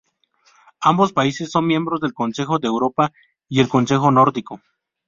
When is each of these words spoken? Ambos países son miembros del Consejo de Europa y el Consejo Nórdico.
Ambos 0.79 1.13
países 1.13 1.51
son 1.51 1.67
miembros 1.67 1.99
del 2.01 2.15
Consejo 2.15 2.57
de 2.57 2.67
Europa 2.67 3.11
y 3.47 3.59
el 3.59 3.69
Consejo 3.69 4.09
Nórdico. 4.09 4.59